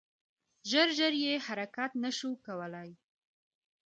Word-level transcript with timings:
ژر 0.69 0.87
ژر 0.97 1.13
یې 1.23 1.33
حرکت 1.45 1.91
نه 2.03 2.09
شو 2.17 2.31
کولای. 2.45 2.89